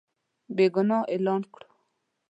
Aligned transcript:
بېګناه 0.55 1.03
اعلان 1.11 1.41
کړو. 1.53 1.67